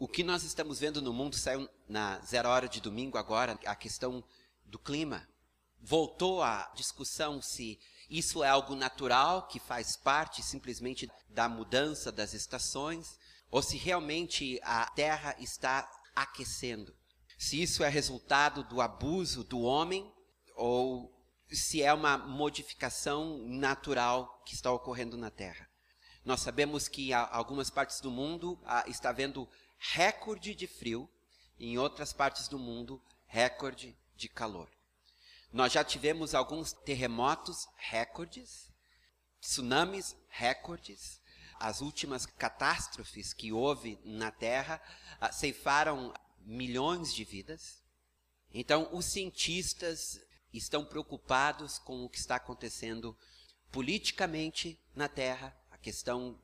[0.00, 3.76] O que nós estamos vendo no mundo saiu na zero hora de domingo agora, a
[3.76, 4.24] questão
[4.64, 5.28] do clima.
[5.78, 7.78] Voltou a discussão se
[8.08, 13.18] isso é algo natural, que faz parte simplesmente da mudança das estações,
[13.50, 15.86] ou se realmente a Terra está
[16.16, 16.96] aquecendo.
[17.38, 20.10] Se isso é resultado do abuso do homem,
[20.56, 21.14] ou
[21.52, 25.68] se é uma modificação natural que está ocorrendo na Terra.
[26.24, 29.46] Nós sabemos que algumas partes do mundo está havendo
[29.80, 31.10] recorde de frio,
[31.58, 34.68] em outras partes do mundo, recorde de calor.
[35.52, 38.70] Nós já tivemos alguns terremotos recordes,
[39.40, 41.18] tsunamis recordes.
[41.58, 44.80] As últimas catástrofes que houve na Terra
[45.20, 47.82] ah, ceifaram milhões de vidas.
[48.52, 50.20] Então, os cientistas
[50.52, 53.16] estão preocupados com o que está acontecendo
[53.70, 56.40] politicamente na Terra, a questão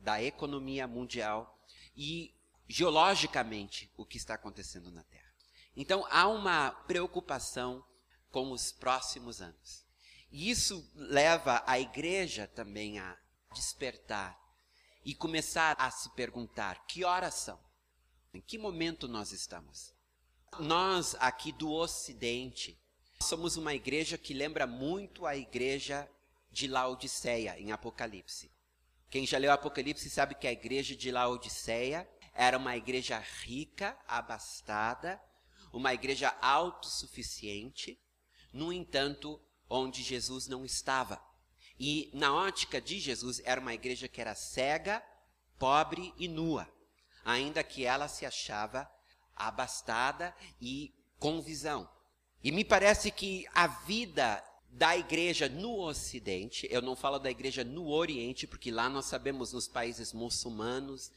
[0.00, 1.58] da economia mundial
[1.96, 2.34] e
[2.70, 5.34] geologicamente o que está acontecendo na Terra.
[5.76, 7.84] Então há uma preocupação
[8.30, 9.84] com os próximos anos.
[10.30, 13.18] E isso leva a igreja também a
[13.52, 14.38] despertar
[15.04, 17.58] e começar a se perguntar: que horas são?
[18.32, 19.92] Em que momento nós estamos?
[20.60, 22.80] Nós aqui do Ocidente
[23.20, 26.08] somos uma igreja que lembra muito a igreja
[26.52, 28.52] de Laodiceia em Apocalipse.
[29.08, 35.20] Quem já leu Apocalipse sabe que a igreja de Laodiceia era uma igreja rica, abastada,
[35.72, 38.00] uma igreja autossuficiente,
[38.52, 41.22] no entanto, onde Jesus não estava.
[41.78, 45.02] E na ótica de Jesus, era uma igreja que era cega,
[45.58, 46.68] pobre e nua,
[47.24, 48.90] ainda que ela se achava
[49.34, 51.90] abastada e com visão.
[52.42, 57.64] E me parece que a vida da igreja no Ocidente, eu não falo da igreja
[57.64, 61.10] no Oriente, porque lá nós sabemos nos países muçulmanos,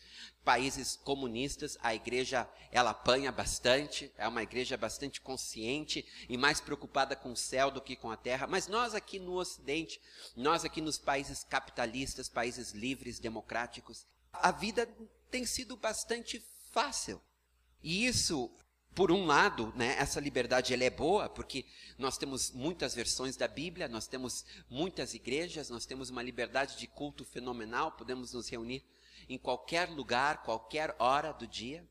[0.44, 7.16] países comunistas, a igreja ela apanha bastante, é uma igreja bastante consciente e mais preocupada
[7.16, 8.48] com o céu do que com a terra.
[8.48, 10.02] Mas nós aqui no Ocidente,
[10.36, 14.90] nós aqui nos países capitalistas, países livres, democráticos, a vida
[15.30, 17.22] tem sido bastante fácil.
[17.84, 18.52] E isso
[18.96, 21.66] por um lado, né, essa liberdade ela é boa, porque
[21.98, 26.86] nós temos muitas versões da Bíblia, nós temos muitas igrejas, nós temos uma liberdade de
[26.86, 28.84] culto fenomenal, podemos nos reunir
[29.28, 31.88] em qualquer lugar, qualquer hora do dia,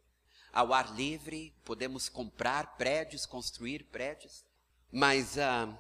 [0.52, 4.44] ao ar livre, podemos comprar prédios, construir prédios.
[4.90, 5.74] Mas, ah,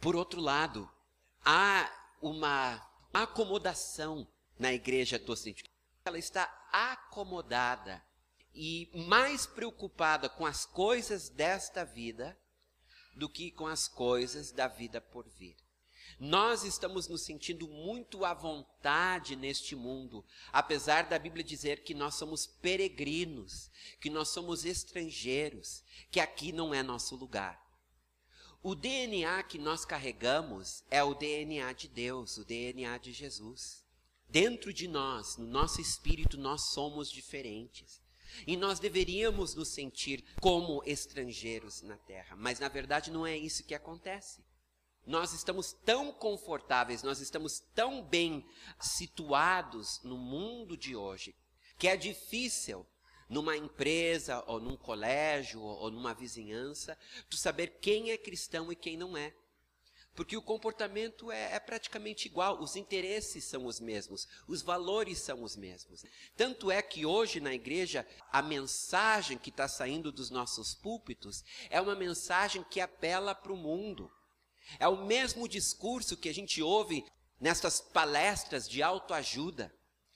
[0.00, 0.88] por outro lado,
[1.44, 1.90] há
[2.22, 2.80] uma
[3.12, 4.26] acomodação
[4.58, 5.64] na igreja do Ocidente.
[6.04, 8.02] Ela está acomodada
[8.56, 12.36] e mais preocupada com as coisas desta vida
[13.14, 15.56] do que com as coisas da vida por vir.
[16.18, 22.14] Nós estamos nos sentindo muito à vontade neste mundo, apesar da Bíblia dizer que nós
[22.14, 27.62] somos peregrinos, que nós somos estrangeiros, que aqui não é nosso lugar.
[28.62, 33.84] O DNA que nós carregamos é o DNA de Deus, o DNA de Jesus.
[34.28, 38.00] Dentro de nós, no nosso espírito, nós somos diferentes.
[38.46, 43.64] E nós deveríamos nos sentir como estrangeiros na terra, mas na verdade não é isso
[43.64, 44.44] que acontece.
[45.06, 48.44] Nós estamos tão confortáveis, nós estamos tão bem
[48.80, 51.36] situados no mundo de hoje,
[51.78, 52.84] que é difícil
[53.28, 56.98] numa empresa ou num colégio ou numa vizinhança,
[57.28, 59.34] tu saber quem é cristão e quem não é.
[60.16, 65.42] Porque o comportamento é, é, praticamente igual, os interesses são os mesmos, os valores são
[65.42, 66.06] os mesmos.
[66.34, 71.78] Tanto é que hoje na igreja, a mensagem que está saindo dos nossos púlpitos é
[71.78, 74.10] uma mensagem que apela para o mundo.
[74.78, 77.04] É o mesmo discurso que a gente ouve
[77.38, 79.70] nessas palestras de autoajuda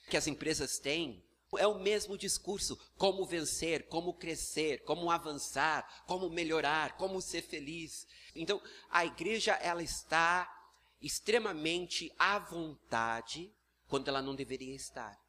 [0.09, 1.23] que as empresas têm.
[1.57, 8.07] É o mesmo discurso: como vencer, como crescer, como avançar, como melhorar, como ser feliz.
[8.33, 10.49] Então, a igreja ela está
[11.01, 13.53] extremamente à vontade
[13.87, 15.19] quando ela não deveria estar.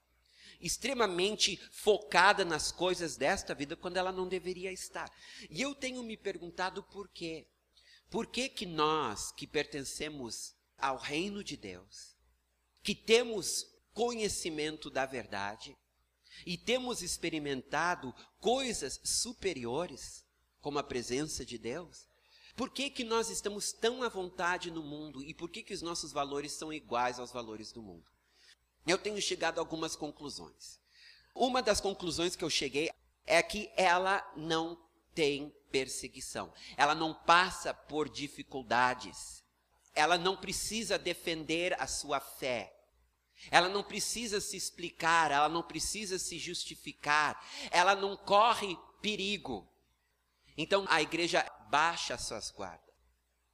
[0.61, 5.11] Extremamente focada nas coisas desta vida quando ela não deveria estar.
[5.51, 7.49] E eu tenho me perguntado por quê?
[8.09, 12.15] Por que que nós que pertencemos ao reino de Deus,
[12.83, 15.77] que temos conhecimento da verdade
[16.47, 20.25] e temos experimentado coisas superiores,
[20.61, 22.09] como a presença de Deus?
[22.55, 25.83] Por que, que nós estamos tão à vontade no mundo e por que, que os
[25.83, 28.11] nossos valores são iguais aos valores do mundo?
[28.87, 30.81] Eu tenho chegado a algumas conclusões.
[31.35, 32.91] Uma das conclusões que eu cheguei
[33.25, 34.79] é que ela não
[35.15, 39.43] tem perseguição, ela não passa por dificuldades,
[39.95, 42.75] ela não precisa defender a sua fé.
[43.51, 49.69] Ela não precisa se explicar, ela não precisa se justificar, ela não corre perigo.
[50.57, 52.93] Então a igreja baixa as suas guardas.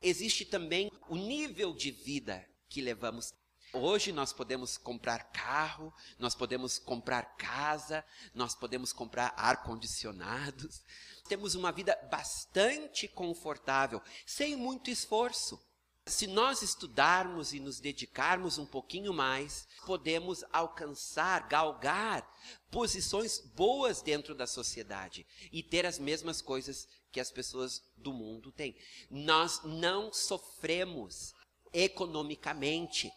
[0.00, 3.32] Existe também o nível de vida que levamos.
[3.72, 10.82] Hoje nós podemos comprar carro, nós podemos comprar casa, nós podemos comprar ar-condicionados.
[11.28, 15.60] Temos uma vida bastante confortável, sem muito esforço.
[16.08, 22.26] Se nós estudarmos e nos dedicarmos um pouquinho mais, podemos alcançar, galgar
[22.70, 28.50] posições boas dentro da sociedade e ter as mesmas coisas que as pessoas do mundo
[28.50, 28.76] têm.
[29.10, 31.34] Nós não sofremos
[31.72, 33.12] economicamente.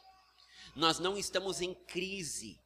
[0.76, 2.61] Nós não estamos em crise.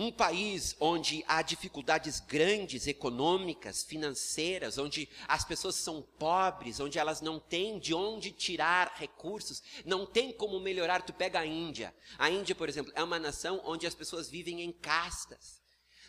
[0.00, 7.20] Um país onde há dificuldades grandes econômicas, financeiras, onde as pessoas são pobres, onde elas
[7.20, 11.02] não têm de onde tirar recursos, não tem como melhorar.
[11.02, 11.92] Tu pega a Índia.
[12.16, 15.60] A Índia, por exemplo, é uma nação onde as pessoas vivem em castas.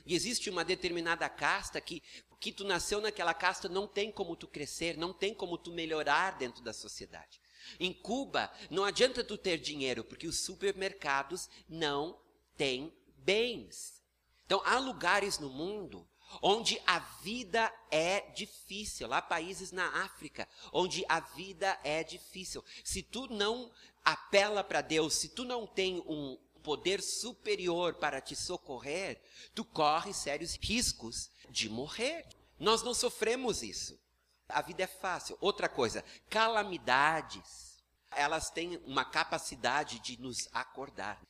[0.06, 2.04] E existe uma determinada casta que,
[2.40, 6.38] que tu nasceu naquela casta, não tem como tu crescer, não tem como tu melhorar
[6.38, 7.42] dentro da sociedade.
[7.80, 12.22] Em Cuba, não adianta tu ter dinheiro, porque os supermercados não
[12.56, 12.94] têm
[13.30, 14.02] bens.
[14.44, 16.08] Então, há lugares no mundo
[16.42, 19.14] onde a vida é difícil.
[19.14, 22.66] Há países na África onde a vida é difícil.
[22.84, 23.72] Se tu não
[24.04, 29.22] apela para Deus, se tu não tem um poder superior para te socorrer,
[29.54, 32.26] tu corre sérios riscos de morrer.
[32.58, 34.00] Nós não sofremos isso.
[34.48, 35.38] A vida é fácil.
[35.40, 37.78] Outra coisa, calamidades.
[38.10, 41.22] Elas têm uma capacidade de nos acordar.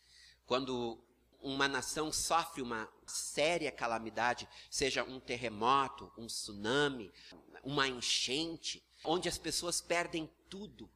[0.45, 0.97] Quando
[1.41, 7.11] uma nação sofre uma séria calamidade, seja um terremoto, um tsunami,
[7.63, 10.89] uma enchente, onde as pessoas perdem tudo.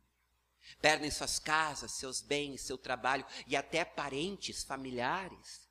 [0.81, 5.67] Perdem suas casas, seus bens, seu trabalho e até parentes, familiares.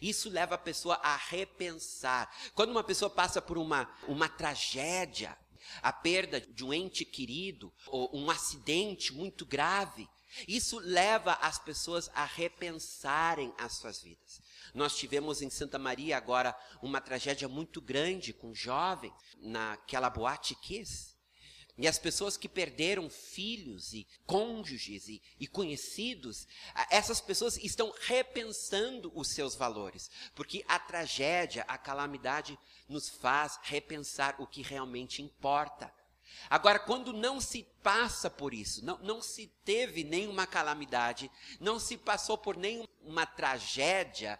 [0.00, 2.34] Isso leva a pessoa a repensar.
[2.54, 5.36] Quando uma pessoa passa por uma, uma tragédia,
[5.82, 10.08] a perda de um ente querido, ou um acidente muito grave,
[10.46, 14.40] isso leva as pessoas a repensarem as suas vidas.
[14.72, 21.14] Nós tivemos em Santa Maria agora uma tragédia muito grande com jovens naquela boate Kiss.
[21.76, 26.46] E as pessoas que perderam filhos e cônjuges e, e, conhecidos,
[26.88, 30.08] essas pessoas estão repensando os seus valores.
[30.36, 32.56] Porque a tragédia, a calamidade,
[32.88, 35.92] nos faz repensar o que realmente importa.
[36.50, 41.96] Agora, quando não se passa por isso, não, não se teve nenhuma calamidade, não se
[41.96, 44.38] passou por nenhuma tragédia,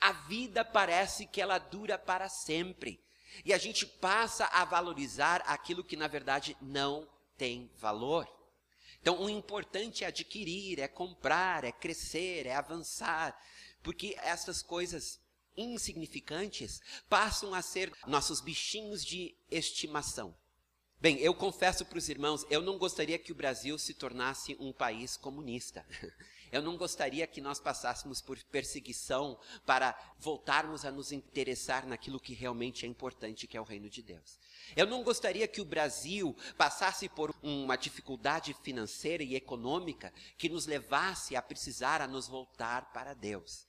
[0.00, 3.02] a vida parece que ela dura para sempre.
[3.44, 8.26] E a gente passa a valorizar aquilo que na verdade não tem valor.
[9.00, 13.38] Então, o importante é adquirir, é comprar, é crescer, é avançar,
[13.82, 15.20] porque essas coisas
[15.56, 20.34] insignificantes passam a ser nossos bichinhos de estimação.
[21.00, 24.72] Bem, eu confesso para os irmãos, eu não gostaria que o Brasil se tornasse um
[24.72, 25.86] país comunista.
[26.50, 32.32] Eu não gostaria que nós passássemos por perseguição para voltarmos a nos interessar naquilo que
[32.32, 34.40] realmente é importante, que é o reino de Deus.
[34.74, 40.64] Eu não gostaria que o Brasil passasse por uma dificuldade financeira e econômica que nos
[40.64, 43.67] levasse a precisar a nos voltar para Deus.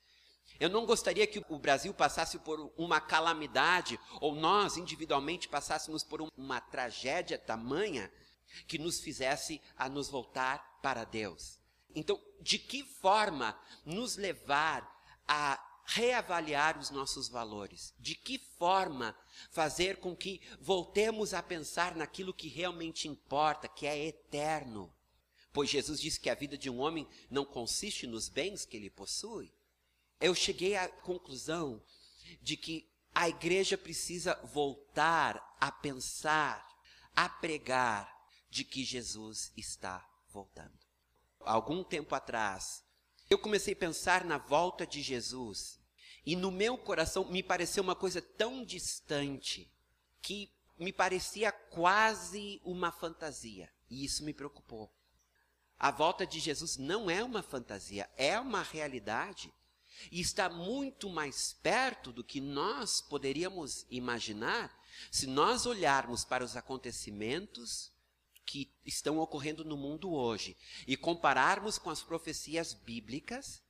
[0.59, 6.21] Eu não gostaria que o Brasil passasse por uma calamidade, ou nós individualmente passássemos por
[6.35, 8.11] uma tragédia tamanha
[8.67, 11.57] que nos fizesse a nos voltar para Deus.
[11.95, 14.85] Então, de que forma nos levar
[15.25, 17.93] a reavaliar os nossos valores?
[17.97, 19.15] De que forma
[19.51, 24.93] fazer com que voltemos a pensar naquilo que realmente importa, que é eterno?
[25.53, 28.89] Pois Jesus disse que a vida de um homem não consiste nos bens que ele
[28.89, 29.51] possui
[30.19, 31.81] eu cheguei à conclusão
[32.41, 36.65] de que a igreja precisa voltar a pensar,
[37.15, 38.09] a pregar
[38.49, 40.77] de que Jesus está voltando.
[41.41, 42.83] Algum tempo atrás,
[43.29, 45.79] eu comecei a pensar na volta de Jesus
[46.25, 49.71] e no meu coração me pareceu uma coisa tão distante
[50.21, 54.93] que me parecia quase uma fantasia e isso me preocupou.
[55.77, 59.53] A volta de Jesus não é uma fantasia, é uma realidade
[60.11, 64.77] e está muito mais perto do que nós poderíamos imaginar
[65.11, 67.91] Se nós olharmos para os acontecimentos
[68.45, 73.61] que estão ocorrendo no mundo hoje e compararmos com as profecias bíblicas,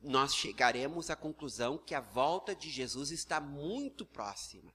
[0.00, 4.72] nós chegaremos à conclusão que a volta de Jesus está muito próxima.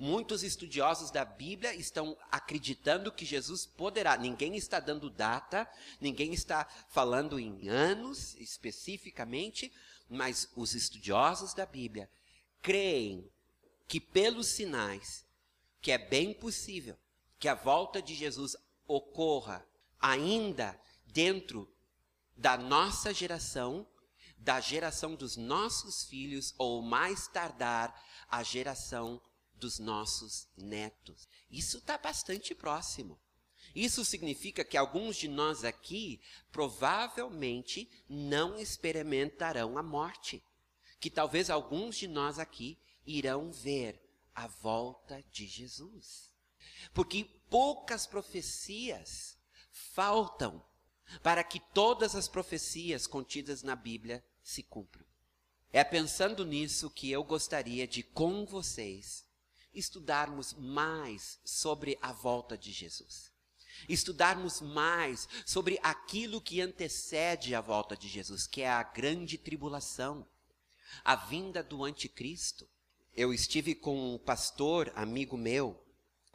[0.00, 4.16] Muitos estudiosos da Bíblia estão acreditando que Jesus poderá.
[4.16, 5.68] Ninguém está dando data,
[6.00, 9.72] ninguém está falando em anos especificamente,
[10.08, 12.10] mas os estudiosos da Bíblia
[12.62, 13.30] creem
[13.88, 15.24] que pelos sinais
[15.80, 16.98] que é bem possível
[17.38, 19.66] que a volta de Jesus ocorra
[20.00, 21.72] ainda dentro
[22.36, 23.86] da nossa geração,
[24.36, 27.94] da geração dos nossos filhos ou mais tardar
[28.28, 29.20] a geração
[29.54, 31.28] dos nossos netos.
[31.50, 33.18] Isso está bastante próximo.
[33.76, 36.18] Isso significa que alguns de nós aqui
[36.50, 40.42] provavelmente não experimentarão a morte.
[40.98, 44.00] Que talvez alguns de nós aqui irão ver
[44.34, 46.32] a volta de Jesus.
[46.94, 49.36] Porque poucas profecias
[49.70, 50.64] faltam
[51.22, 55.04] para que todas as profecias contidas na Bíblia se cumpram.
[55.70, 59.26] É pensando nisso que eu gostaria de, com vocês,
[59.74, 63.35] estudarmos mais sobre a volta de Jesus.
[63.88, 70.26] Estudarmos mais sobre aquilo que antecede a volta de Jesus, que é a grande tribulação,
[71.04, 72.68] a vinda do anticristo.
[73.14, 75.82] Eu estive com um pastor, amigo meu,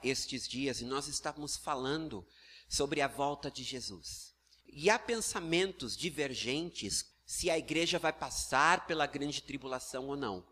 [0.04, 2.26] estes dias e nós estávamos falando
[2.68, 4.34] sobre a volta de Jesus.
[4.68, 10.46] E há pensamentos divergentes se a igreja vai passar pela grande tribulação ou não.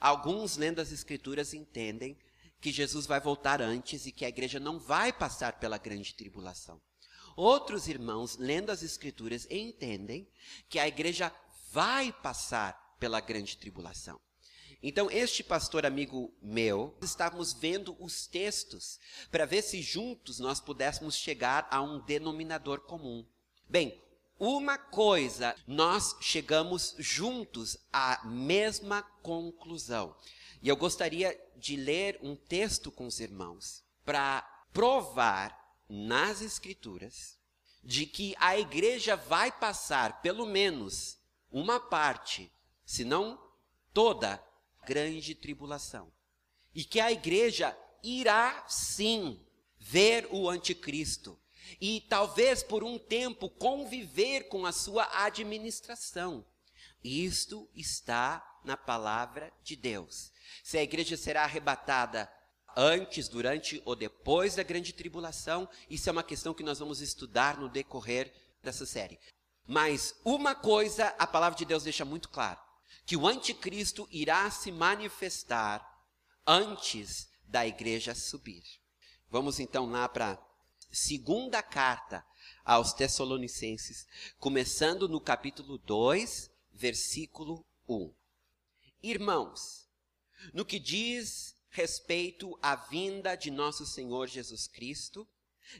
[0.00, 2.16] Alguns, lendo as Escrituras, entendem
[2.60, 6.80] que Jesus vai voltar antes e que a igreja não vai passar pela grande tribulação.
[7.36, 10.28] Outros irmãos, lendo as Escrituras, entendem
[10.68, 11.32] que a igreja
[11.70, 14.20] vai passar pela grande tribulação.
[14.82, 18.98] Então, este pastor amigo meu, estávamos vendo os textos
[19.30, 23.26] para ver se juntos nós pudéssemos chegar a um denominador comum.
[23.68, 24.00] Bem,
[24.38, 30.14] uma coisa, nós chegamos juntos à mesma conclusão.
[30.60, 35.56] E eu gostaria de ler um texto com os irmãos para provar
[35.88, 37.38] nas Escrituras
[37.82, 41.18] de que a igreja vai passar pelo menos
[41.50, 42.52] uma parte,
[42.84, 43.40] se não
[43.94, 44.42] toda,
[44.84, 46.12] grande tribulação.
[46.74, 49.40] E que a igreja irá sim
[49.78, 51.38] ver o anticristo
[51.80, 56.44] e talvez por um tempo conviver com a sua administração.
[57.02, 60.32] Isto está na palavra de Deus.
[60.62, 62.30] Se a igreja será arrebatada
[62.76, 67.58] antes, durante ou depois da grande tribulação, isso é uma questão que nós vamos estudar
[67.58, 69.18] no decorrer dessa série.
[69.66, 72.58] Mas uma coisa a palavra de Deus deixa muito claro:
[73.04, 75.86] que o anticristo irá se manifestar
[76.46, 78.62] antes da igreja subir.
[79.30, 80.38] Vamos então lá para a
[80.90, 82.24] segunda carta
[82.64, 84.06] aos Tessalonicenses,
[84.38, 88.14] começando no capítulo 2, versículo 1.
[89.02, 89.88] Irmãos,
[90.54, 95.28] no que diz respeito à vinda de nosso Senhor Jesus Cristo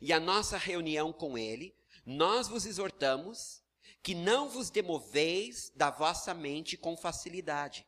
[0.03, 1.75] e à nossa reunião com Ele,
[2.05, 3.63] nós vos exortamos
[4.03, 7.87] que não vos demoveis da vossa mente com facilidade,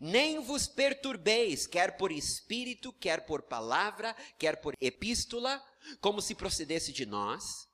[0.00, 5.60] nem vos perturbeis, quer por espírito, quer por palavra, quer por epístola,
[6.00, 7.68] como se procedesse de nós,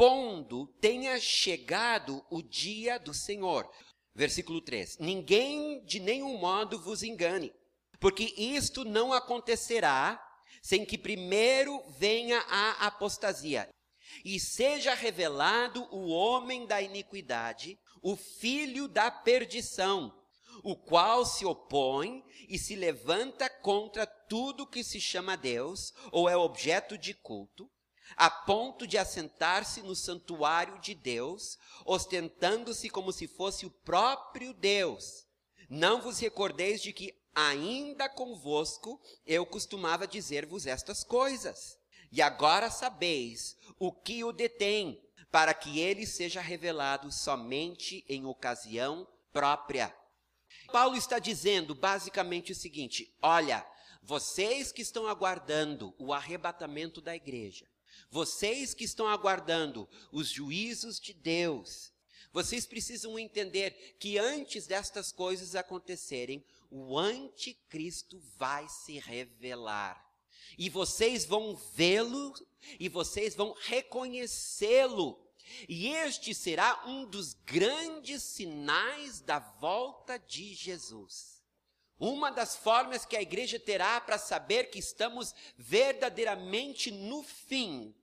[0.00, 3.70] supondo tenha chegado o dia do Senhor.
[4.14, 7.52] Versículo 3: Ninguém de nenhum modo vos engane,
[8.00, 10.18] porque isto não acontecerá
[10.62, 13.68] sem que primeiro venha a apostasia
[14.24, 20.18] e seja revelado o homem da iniquidade, o filho da perdição,
[20.64, 26.34] o qual se opõe e se levanta contra tudo que se chama Deus ou é
[26.34, 27.70] objeto de culto,
[28.16, 35.26] a ponto de assentar-se no santuário de Deus, ostentando-se como se fosse o próprio Deus.
[35.68, 41.78] Não vos recordeis de que ainda convosco eu costumava dizer-vos estas coisas.
[42.12, 45.00] E agora sabeis o que o detém,
[45.30, 49.94] para que ele seja revelado somente em ocasião própria.
[50.72, 53.64] Paulo está dizendo basicamente o seguinte: olha,
[54.02, 57.66] vocês que estão aguardando o arrebatamento da igreja,
[58.10, 61.92] vocês que estão aguardando os juízos de Deus,
[62.32, 70.08] vocês precisam entender que antes destas coisas acontecerem, o anticristo vai se revelar.
[70.56, 72.32] E vocês vão vê-lo
[72.78, 75.18] e vocês vão reconhecê-lo.
[75.68, 81.39] E este será um dos grandes sinais da volta de Jesus.
[82.00, 87.94] Uma das formas que a igreja terá para saber que estamos verdadeiramente no fim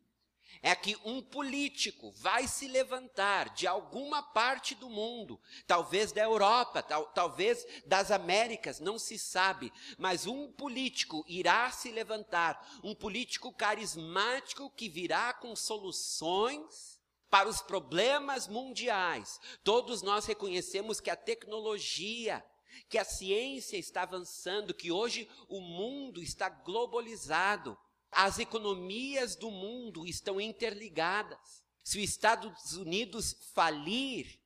[0.61, 6.83] é que um político vai se levantar de alguma parte do mundo, talvez da Europa,
[6.83, 13.51] tal, talvez das Américas, não se sabe, mas um político irá se levantar, um político
[13.51, 19.39] carismático que virá com soluções para os problemas mundiais.
[19.63, 22.43] Todos nós reconhecemos que a tecnologia,
[22.89, 27.77] que a ciência está avançando, que hoje o mundo está globalizado.
[28.11, 31.63] As economias do mundo estão interligadas.
[31.83, 34.39] Se os Estados Unidos falir,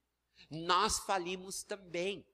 [0.49, 2.25] nós falimos também.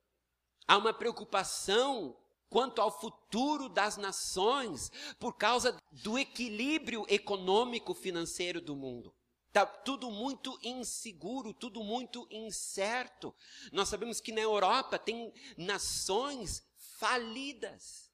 [0.68, 2.18] Há uma preocupação
[2.50, 9.14] quanto ao futuro das nações por causa do equilíbrio econômico financeiro do mundo.
[9.58, 13.34] Está tudo muito inseguro, tudo muito incerto.
[13.72, 16.64] Nós sabemos que na Europa tem nações
[17.00, 18.12] falidas.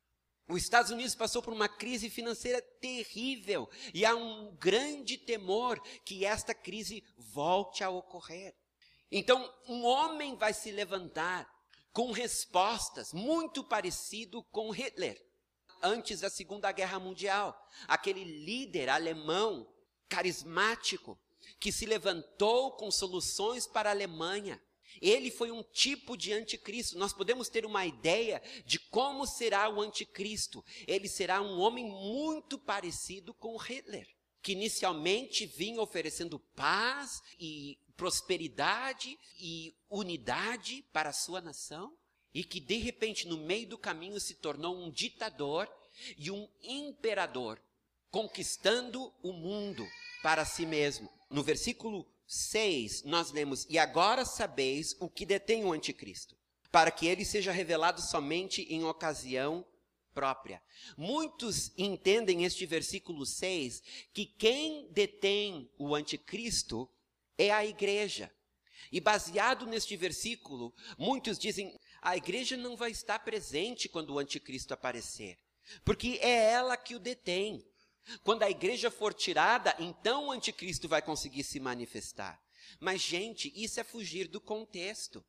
[0.48, 6.24] Os Estados Unidos passou por uma crise financeira terrível e há um grande temor que
[6.24, 8.56] esta crise volte a ocorrer.
[9.12, 11.46] Então, um homem vai se levantar
[11.92, 15.22] com respostas muito parecido com Hitler
[15.82, 19.70] antes da Segunda Guerra Mundial, aquele líder alemão
[20.08, 21.20] carismático
[21.60, 24.62] que se levantou com soluções para a Alemanha
[25.02, 26.98] ele foi um tipo de anticristo.
[26.98, 30.64] Nós podemos ter uma ideia de como será o anticristo.
[30.88, 34.08] Ele será um homem muito parecido com Hitler,
[34.42, 41.96] que inicialmente vinha oferecendo paz e prosperidade e unidade para a sua nação,
[42.34, 45.70] e que de repente no meio do caminho se tornou um ditador
[46.18, 47.62] e um imperador,
[48.10, 49.88] conquistando o mundo
[50.24, 51.10] para si mesmo.
[51.34, 56.38] No versículo 6, nós lemos: E agora sabeis o que detém o anticristo,
[56.72, 59.66] para que ele seja revelado somente em ocasião
[60.14, 60.62] própria.
[60.96, 63.82] Muitos entendem este versículo 6
[64.14, 66.88] que quem detém o anticristo
[67.36, 68.32] é a igreja.
[68.92, 74.72] E baseado neste versículo, muitos dizem: a igreja não vai estar presente quando o anticristo
[74.72, 75.40] aparecer,
[75.84, 77.66] porque é ela que o detém.
[78.24, 82.42] Quando a igreja for tirada, então o anticristo vai conseguir se manifestar.
[82.80, 85.24] Mas, gente, isso é fugir do contexto.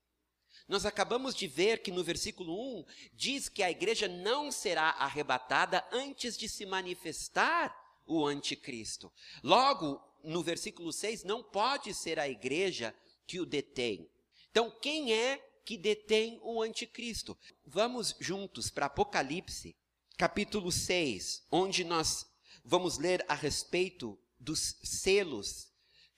[0.67, 5.87] Nós acabamos de ver que no versículo 1 diz que a igreja não será arrebatada
[5.93, 7.75] antes de se manifestar
[8.07, 9.13] o anticristo.
[9.43, 12.95] Logo, no versículo 6, não pode ser a igreja
[13.27, 14.09] que o detém.
[14.51, 17.37] Então, quem é que detém o anticristo?
[17.65, 19.77] Vamos juntos para Apocalipse,
[20.17, 22.27] capítulo 6, onde nós
[22.65, 25.69] vamos ler a respeito dos selos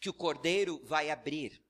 [0.00, 1.60] que o cordeiro vai abrir.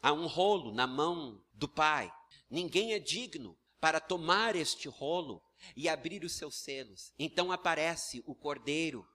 [0.00, 2.12] Há um rolo na mão do Pai.
[2.50, 5.42] Ninguém é digno para tomar este rolo
[5.76, 7.12] e abrir os seus selos.
[7.18, 9.06] Então aparece o cordeiro,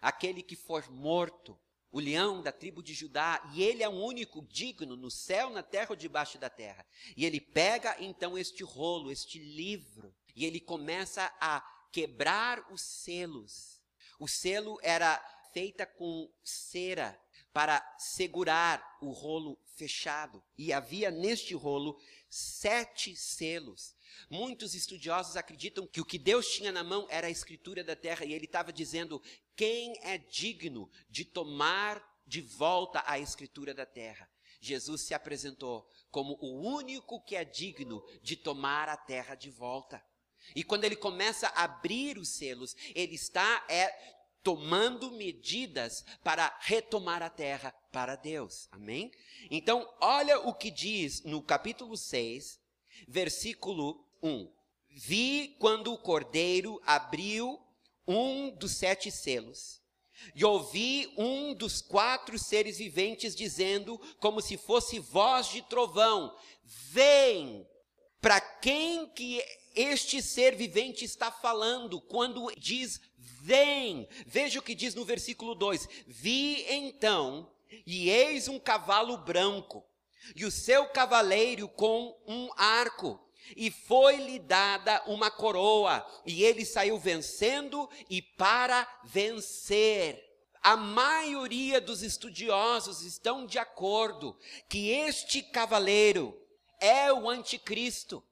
[0.00, 1.58] aquele que for morto,
[1.90, 5.62] o leão da tribo de Judá, e ele é o único digno no céu, na
[5.62, 6.84] terra ou debaixo da terra.
[7.16, 11.60] E ele pega então este rolo, este livro, e ele começa a
[11.92, 13.73] quebrar os selos
[14.18, 15.18] o selo era
[15.52, 17.18] feita com cera
[17.52, 20.42] para segurar o rolo fechado.
[20.58, 23.94] E havia neste rolo sete selos.
[24.28, 28.24] Muitos estudiosos acreditam que o que Deus tinha na mão era a escritura da terra,
[28.24, 29.22] e ele estava dizendo:
[29.56, 34.28] quem é digno de tomar de volta a escritura da terra?
[34.60, 40.02] Jesus se apresentou como o único que é digno de tomar a terra de volta.
[40.54, 43.88] E quando ele começa a abrir os selos, ele está é,
[44.42, 48.68] tomando medidas para retomar a terra para Deus.
[48.70, 49.10] Amém?
[49.50, 52.60] Então, olha o que diz no capítulo 6,
[53.08, 54.52] versículo 1.
[54.90, 57.60] Vi quando o cordeiro abriu
[58.06, 59.82] um dos sete selos.
[60.34, 67.66] E ouvi um dos quatro seres viventes dizendo, como se fosse voz de trovão: Vem!
[68.20, 69.42] Para quem que
[69.74, 74.08] este ser vivente está falando quando diz vem.
[74.26, 77.50] Veja o que diz no versículo 2: Vi então,
[77.86, 79.84] e eis um cavalo branco,
[80.34, 83.20] e o seu cavaleiro com um arco,
[83.56, 90.22] e foi-lhe dada uma coroa, e ele saiu vencendo e para vencer.
[90.62, 94.34] A maioria dos estudiosos estão de acordo
[94.66, 96.34] que este cavaleiro
[96.80, 98.24] é o anticristo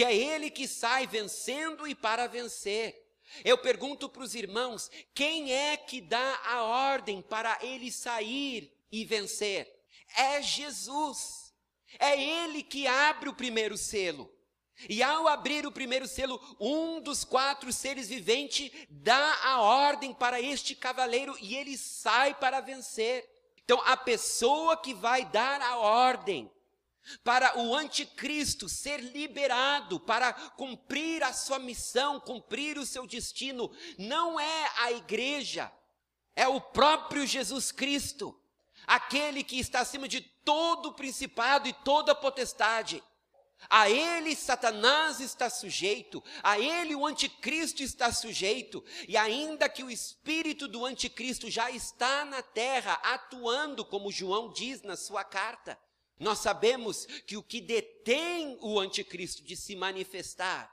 [0.00, 3.06] que é Ele que sai vencendo e para vencer.
[3.44, 9.04] Eu pergunto para os irmãos: quem é que dá a ordem para ele sair e
[9.04, 9.70] vencer?
[10.16, 11.52] É Jesus.
[11.98, 14.34] É Ele que abre o primeiro selo.
[14.88, 20.40] E ao abrir o primeiro selo, um dos quatro seres viventes dá a ordem para
[20.40, 23.28] este cavaleiro e ele sai para vencer.
[23.62, 26.50] Então, a pessoa que vai dar a ordem
[27.24, 34.38] para o anticristo ser liberado, para cumprir a sua missão, cumprir o seu destino, não
[34.38, 35.72] é a igreja,
[36.34, 38.38] é o próprio Jesus Cristo,
[38.86, 43.02] aquele que está acima de todo principado e toda potestade.
[43.68, 49.90] A ele Satanás está sujeito, a ele o anticristo está sujeito, e ainda que o
[49.90, 55.78] espírito do anticristo já está na terra atuando, como João diz na sua carta,
[56.20, 60.70] nós sabemos que o que detém o anticristo de se manifestar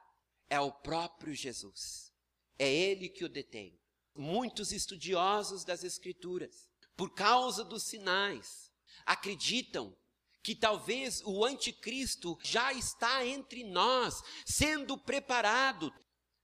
[0.50, 2.12] é o próprio Jesus.
[2.60, 3.80] É ele que o detém.
[4.14, 8.70] Muitos estudiosos das Escrituras, por causa dos sinais,
[9.06, 9.96] acreditam
[10.44, 15.94] que talvez o anticristo já está entre nós, sendo preparado.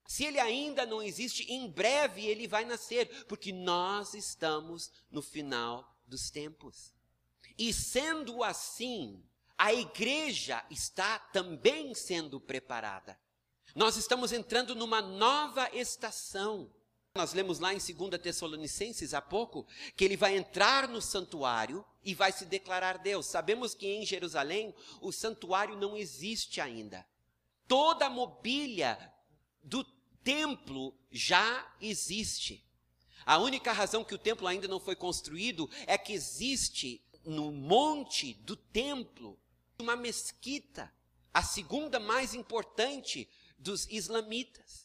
[0.06, 5.94] Se ele ainda não existe, em breve ele vai nascer, porque nós estamos no final
[6.06, 6.93] dos tempos.
[7.56, 9.22] E sendo assim,
[9.56, 13.18] a igreja está também sendo preparada.
[13.74, 16.70] Nós estamos entrando numa nova estação.
[17.14, 22.14] Nós lemos lá em 2 Tessalonicenses há pouco que ele vai entrar no santuário e
[22.14, 23.26] vai se declarar Deus.
[23.26, 27.06] Sabemos que em Jerusalém o santuário não existe ainda.
[27.68, 29.12] Toda a mobília
[29.62, 29.84] do
[30.24, 32.64] templo já existe.
[33.24, 38.34] A única razão que o templo ainda não foi construído é que existe no monte
[38.34, 39.38] do templo
[39.78, 40.92] uma mesquita,
[41.32, 44.84] a segunda mais importante dos islamitas.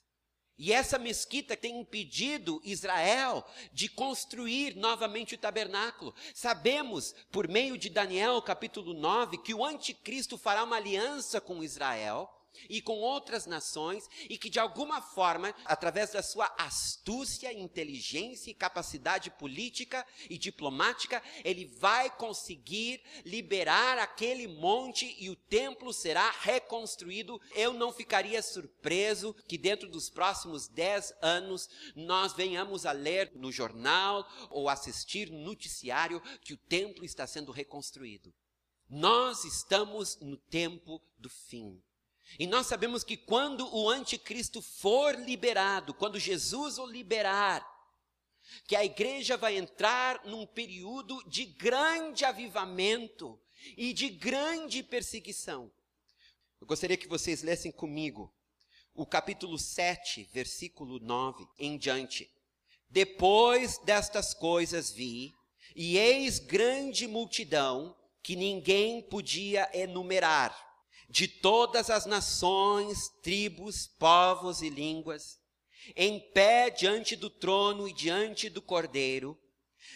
[0.57, 6.13] E essa mesquita tem impedido Israel de construir novamente o tabernáculo.
[6.33, 12.29] Sabemos, por meio de Daniel capítulo 9, que o anticristo fará uma aliança com Israel
[12.69, 18.55] e com outras nações, e que de alguma forma, através da sua astúcia, inteligência e
[18.55, 27.39] capacidade política e diplomática, ele vai conseguir liberar aquele monte e o templo será reconstruído.
[27.53, 33.51] Eu não ficaria surpreso que dentro dos próximos dez anos nós venhamos a ler no
[33.51, 38.33] jornal ou assistir no noticiário que o templo está sendo reconstruído.
[38.89, 41.81] Nós estamos no tempo do fim.
[42.37, 47.65] E nós sabemos que quando o anticristo for liberado, quando Jesus o liberar,
[48.67, 53.39] que a igreja vai entrar num período de grande avivamento
[53.77, 55.71] e de grande perseguição.
[56.59, 58.33] Eu gostaria que vocês lessem comigo
[58.93, 62.29] o capítulo 7, versículo 9 em diante.
[62.89, 65.33] Depois destas coisas vi,
[65.75, 70.68] e eis grande multidão que ninguém podia enumerar
[71.09, 75.39] de todas as nações, tribos, povos e línguas,
[75.95, 79.37] em pé diante do trono e diante do cordeiro,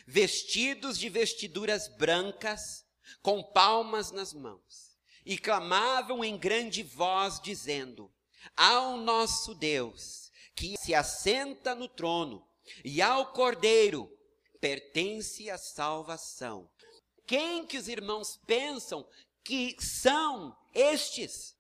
[0.08, 2.84] vestidos de vestiduras brancas,
[3.22, 8.12] com palmas nas mãos, e clamavam em grande voz, dizendo:
[8.58, 12.44] Ao nosso Deus, que se assenta no trono,
[12.84, 14.10] e ao cordeiro
[14.60, 16.70] pertence a salvação.
[17.28, 19.08] Quem que os irmãos pensam
[19.44, 21.56] que são estes.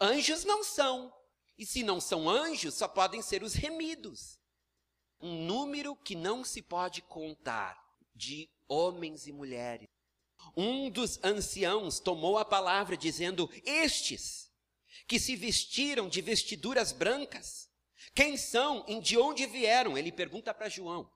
[0.00, 1.12] Anjos não são.
[1.56, 4.38] E se não são anjos, só podem ser os remidos.
[5.20, 7.80] Um número que não se pode contar
[8.14, 9.88] de homens e mulheres.
[10.56, 14.50] Um dos anciãos tomou a palavra dizendo: Estes
[15.06, 17.70] que se vestiram de vestiduras brancas,
[18.14, 19.96] quem são e de onde vieram?
[19.96, 21.10] Ele pergunta para João.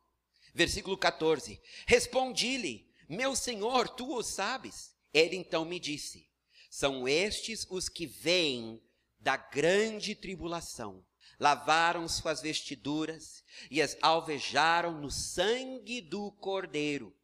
[0.54, 4.94] Versículo 14: Respondi-lhe, meu senhor, tu o sabes.
[5.12, 6.28] Ele então me disse:
[6.70, 8.80] São estes os que vêm
[9.18, 11.04] da grande tribulação,
[11.38, 17.14] lavaram suas vestiduras e as alvejaram no sangue do Cordeiro.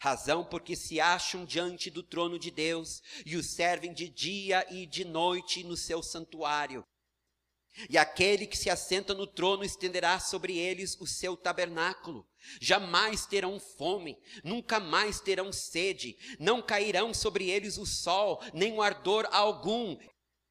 [0.00, 4.86] Razão porque se acham diante do trono de Deus e o servem de dia e
[4.86, 6.84] de noite no seu santuário.
[7.88, 12.26] E aquele que se assenta no trono estenderá sobre eles o seu tabernáculo.
[12.60, 18.82] Jamais terão fome, nunca mais terão sede, não cairão sobre eles o sol, nem o
[18.82, 19.96] ardor algum,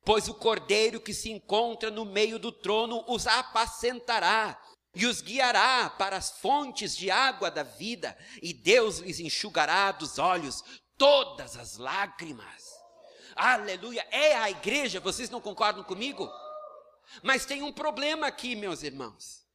[0.05, 4.59] pois o cordeiro que se encontra no meio do trono os apacentará
[4.95, 10.17] e os guiará para as fontes de água da vida, e Deus lhes enxugará dos
[10.17, 10.63] olhos
[10.97, 12.79] todas as lágrimas.
[13.35, 14.05] Aleluia!
[14.09, 16.29] É a igreja, vocês não concordam comigo?
[17.23, 19.45] Mas tem um problema aqui, meus irmãos.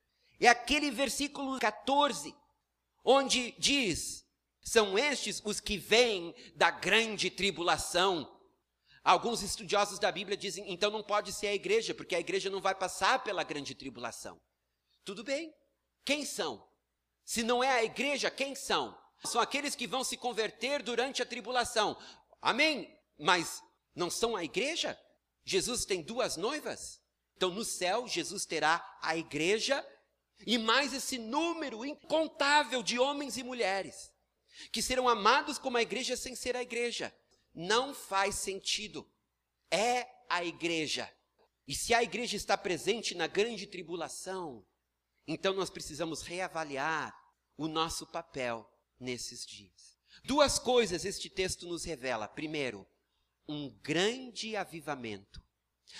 [0.41, 2.35] É aquele versículo 14,
[3.05, 4.27] onde diz:
[4.61, 8.35] São estes os que vêm da grande tribulação,
[9.05, 12.59] Alguns estudiosos da Bíblia dizem, então não pode ser a igreja, porque a igreja não
[12.59, 14.41] vai passar pela grande tribulação.
[15.05, 15.55] Tudo bem.
[16.07, 16.67] Quem são?
[17.23, 18.99] Se não é a igreja, quem são?
[19.23, 21.99] São aqueles que vão se converter durante a tribulação.
[22.41, 22.99] Amém?
[23.19, 23.63] Mas
[23.95, 24.99] não são a igreja?
[25.45, 26.99] Jesus tem duas noivas?
[27.37, 29.85] Então no céu, Jesus terá a igreja
[30.47, 34.13] e mais esse número incontável de homens e mulheres
[34.73, 37.15] que serão amados como a igreja sem ser a igreja
[37.55, 39.09] não faz sentido.
[39.71, 41.11] É a igreja.
[41.67, 44.67] E se a igreja está presente na grande tribulação,
[45.27, 47.15] então nós precisamos reavaliar
[47.57, 48.69] o nosso papel
[48.99, 49.97] nesses dias.
[50.25, 52.29] Duas coisas este texto nos revela.
[52.29, 52.87] Primeiro,
[53.49, 55.43] um grande avivamento,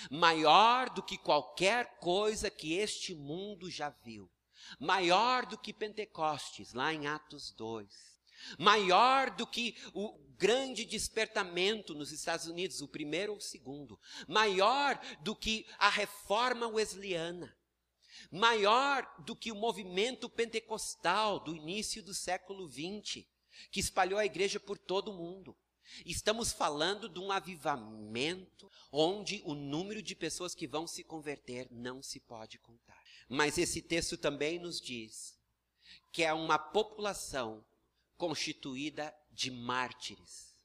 [0.09, 4.29] maior do que qualquer coisa que este mundo já viu,
[4.79, 8.15] maior do que Pentecostes, lá em Atos 2
[8.57, 14.99] maior do que o grande despertamento nos Estados Unidos, o primeiro ou o segundo, maior
[15.21, 17.55] do que a reforma wesleyana,
[18.31, 23.25] maior do que o movimento pentecostal do início do século XX,
[23.71, 25.57] que espalhou a igreja por todo o mundo.
[26.05, 32.01] Estamos falando de um avivamento onde o número de pessoas que vão se converter não
[32.01, 33.01] se pode contar.
[33.29, 35.37] Mas esse texto também nos diz
[36.11, 37.65] que é uma população
[38.17, 40.55] constituída de mártires,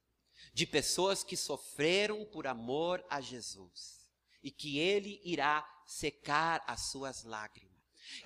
[0.54, 4.08] de pessoas que sofreram por amor a Jesus
[4.42, 7.70] e que ele irá secar as suas lágrimas.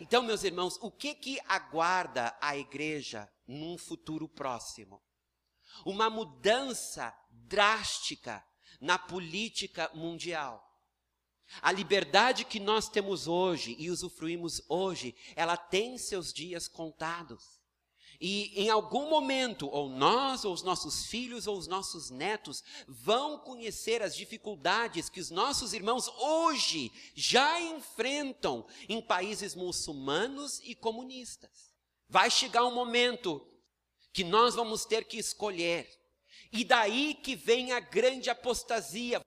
[0.00, 5.02] Então, meus irmãos, o que que aguarda a igreja num futuro próximo?
[5.84, 8.44] Uma mudança drástica
[8.80, 10.62] na política mundial.
[11.60, 17.60] A liberdade que nós temos hoje e usufruímos hoje, ela tem seus dias contados.
[18.20, 23.38] E em algum momento, ou nós, ou os nossos filhos, ou os nossos netos, vão
[23.38, 31.74] conhecer as dificuldades que os nossos irmãos hoje já enfrentam em países muçulmanos e comunistas.
[32.08, 33.44] Vai chegar um momento
[34.14, 35.90] que nós vamos ter que escolher.
[36.52, 39.20] E daí que vem a grande apostasia.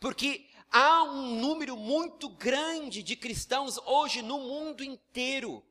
[0.00, 5.64] Porque há um número muito grande de cristãos hoje no mundo inteiro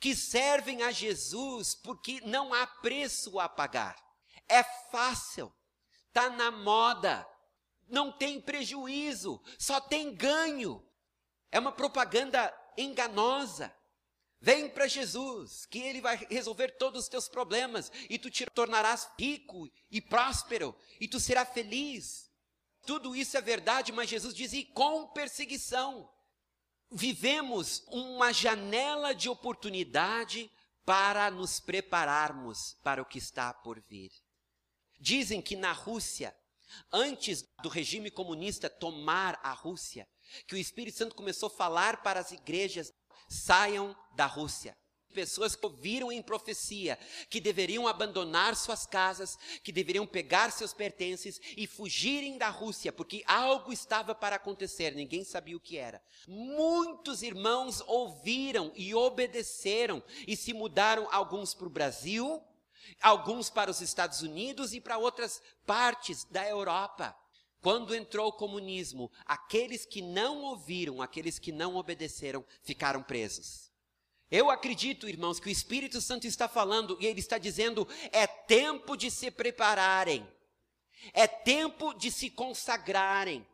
[0.00, 3.96] que servem a Jesus porque não há preço a pagar.
[4.48, 5.52] É fácil,
[6.08, 7.28] está na moda,
[7.86, 10.82] não tem prejuízo, só tem ganho.
[11.50, 13.74] É uma propaganda enganosa.
[14.40, 19.08] Vem para Jesus, que Ele vai resolver todos os teus problemas, e tu te tornarás
[19.18, 22.30] rico e próspero, e tu serás feliz.
[22.86, 26.08] Tudo isso é verdade, mas Jesus diz: e com perseguição
[26.90, 30.50] vivemos uma janela de oportunidade
[30.84, 34.10] para nos prepararmos para o que está por vir.
[34.98, 36.34] Dizem que na Rússia,
[36.92, 40.08] antes do regime comunista tomar a Rússia,
[40.46, 42.92] que o Espírito Santo começou a falar para as igrejas:
[43.28, 44.76] saiam da Rússia
[45.18, 46.96] pessoas que ouviram em profecia
[47.28, 53.24] que deveriam abandonar suas casas, que deveriam pegar seus pertences e fugirem da Rússia, porque
[53.26, 56.00] algo estava para acontecer, ninguém sabia o que era.
[56.28, 62.40] Muitos irmãos ouviram e obedeceram e se mudaram, alguns para o Brasil,
[63.02, 67.16] alguns para os Estados Unidos e para outras partes da Europa.
[67.60, 73.68] Quando entrou o comunismo, aqueles que não ouviram, aqueles que não obedeceram, ficaram presos.
[74.30, 78.96] Eu acredito, irmãos, que o Espírito Santo está falando e ele está dizendo: é tempo
[78.96, 80.26] de se prepararem,
[81.12, 83.46] é tempo de se consagrarem,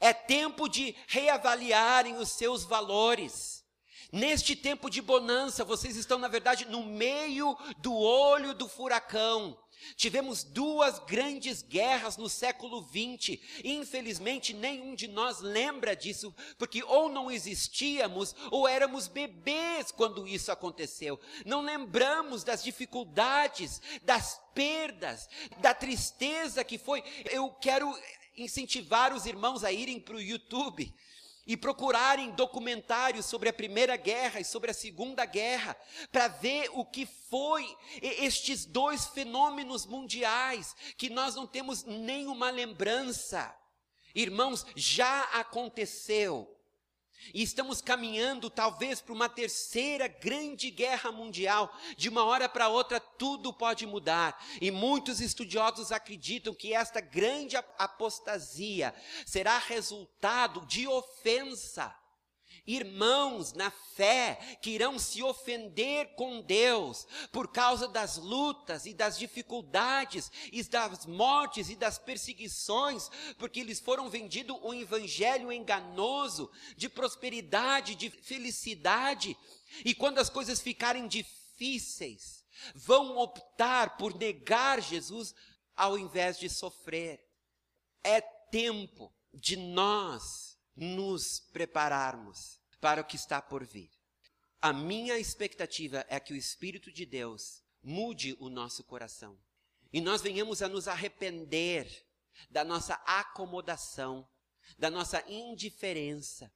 [0.00, 3.64] é tempo de reavaliarem os seus valores.
[4.12, 9.56] Neste tempo de bonança, vocês estão, na verdade, no meio do olho do furacão.
[9.96, 13.38] Tivemos duas grandes guerras no século XX.
[13.64, 20.50] Infelizmente, nenhum de nós lembra disso, porque ou não existíamos ou éramos bebês quando isso
[20.52, 21.18] aconteceu.
[21.44, 27.02] Não lembramos das dificuldades, das perdas, da tristeza que foi.
[27.30, 27.92] Eu quero
[28.36, 30.92] incentivar os irmãos a irem para o YouTube
[31.50, 35.76] e procurarem documentários sobre a Primeira Guerra e sobre a Segunda Guerra,
[36.12, 43.52] para ver o que foi estes dois fenômenos mundiais que nós não temos nenhuma lembrança.
[44.14, 46.56] Irmãos, já aconteceu.
[47.34, 51.74] E estamos caminhando talvez para uma terceira grande guerra mundial.
[51.96, 54.42] De uma hora para outra tudo pode mudar.
[54.60, 58.94] E muitos estudiosos acreditam que esta grande apostasia
[59.26, 61.94] será resultado de ofensa.
[62.66, 69.18] Irmãos na fé que irão se ofender com Deus por causa das lutas e das
[69.18, 76.88] dificuldades e das mortes e das perseguições, porque eles foram vendidos um evangelho enganoso de
[76.88, 79.36] prosperidade, de felicidade,
[79.84, 82.44] e quando as coisas ficarem difíceis,
[82.74, 85.34] vão optar por negar Jesus
[85.76, 87.24] ao invés de sofrer.
[88.02, 90.49] É tempo de nós
[90.80, 93.90] nos prepararmos para o que está por vir.
[94.62, 99.38] A minha expectativa é que o Espírito de Deus mude o nosso coração
[99.92, 102.06] e nós venhamos a nos arrepender
[102.50, 104.26] da nossa acomodação,
[104.78, 106.50] da nossa indiferença